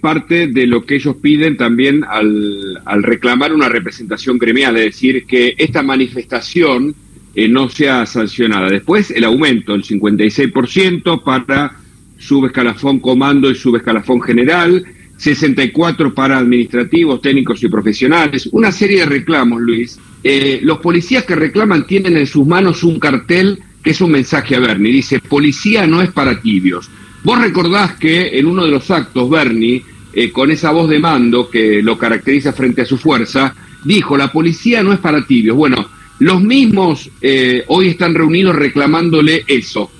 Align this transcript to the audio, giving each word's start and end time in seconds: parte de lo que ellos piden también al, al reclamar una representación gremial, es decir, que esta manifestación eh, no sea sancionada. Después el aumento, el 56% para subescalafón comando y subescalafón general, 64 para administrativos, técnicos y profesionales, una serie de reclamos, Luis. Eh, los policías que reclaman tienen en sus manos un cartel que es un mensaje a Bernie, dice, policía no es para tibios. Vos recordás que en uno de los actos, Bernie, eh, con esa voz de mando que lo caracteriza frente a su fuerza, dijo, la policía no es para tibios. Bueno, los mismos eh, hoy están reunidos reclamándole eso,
parte 0.00 0.48
de 0.48 0.66
lo 0.66 0.84
que 0.84 0.96
ellos 0.96 1.16
piden 1.16 1.56
también 1.56 2.04
al, 2.08 2.80
al 2.84 3.02
reclamar 3.02 3.52
una 3.52 3.68
representación 3.68 4.38
gremial, 4.38 4.76
es 4.76 4.84
decir, 4.84 5.24
que 5.26 5.54
esta 5.58 5.82
manifestación 5.82 6.94
eh, 7.34 7.48
no 7.48 7.68
sea 7.68 8.06
sancionada. 8.06 8.68
Después 8.68 9.10
el 9.10 9.24
aumento, 9.24 9.74
el 9.74 9.84
56% 9.84 11.22
para 11.22 11.76
subescalafón 12.18 12.98
comando 12.98 13.50
y 13.50 13.54
subescalafón 13.54 14.20
general, 14.20 14.84
64 15.16 16.14
para 16.14 16.38
administrativos, 16.38 17.22
técnicos 17.22 17.62
y 17.62 17.68
profesionales, 17.68 18.48
una 18.52 18.72
serie 18.72 19.00
de 19.00 19.06
reclamos, 19.06 19.60
Luis. 19.60 19.98
Eh, 20.24 20.60
los 20.62 20.78
policías 20.78 21.24
que 21.24 21.36
reclaman 21.36 21.86
tienen 21.86 22.16
en 22.16 22.26
sus 22.26 22.46
manos 22.46 22.82
un 22.82 22.98
cartel 22.98 23.62
que 23.82 23.90
es 23.90 24.00
un 24.00 24.10
mensaje 24.10 24.56
a 24.56 24.60
Bernie, 24.60 24.92
dice, 24.92 25.20
policía 25.20 25.86
no 25.86 26.02
es 26.02 26.10
para 26.10 26.40
tibios. 26.40 26.90
Vos 27.22 27.40
recordás 27.40 27.94
que 27.94 28.38
en 28.38 28.46
uno 28.46 28.64
de 28.64 28.70
los 28.70 28.90
actos, 28.90 29.28
Bernie, 29.28 29.84
eh, 30.12 30.30
con 30.30 30.50
esa 30.50 30.70
voz 30.70 30.88
de 30.88 30.98
mando 30.98 31.50
que 31.50 31.82
lo 31.82 31.98
caracteriza 31.98 32.52
frente 32.52 32.82
a 32.82 32.86
su 32.86 32.96
fuerza, 32.96 33.54
dijo, 33.84 34.16
la 34.16 34.32
policía 34.32 34.82
no 34.82 34.92
es 34.92 34.98
para 34.98 35.26
tibios. 35.26 35.56
Bueno, 35.56 35.88
los 36.18 36.42
mismos 36.42 37.10
eh, 37.20 37.64
hoy 37.68 37.88
están 37.88 38.14
reunidos 38.14 38.56
reclamándole 38.56 39.44
eso, 39.46 39.90